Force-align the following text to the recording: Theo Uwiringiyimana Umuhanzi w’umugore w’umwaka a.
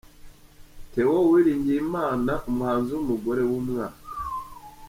Theo 0.91 1.13
Uwiringiyimana 1.25 2.33
Umuhanzi 2.49 2.89
w’umugore 2.93 3.41
w’umwaka 3.49 4.01
a. 4.09 4.21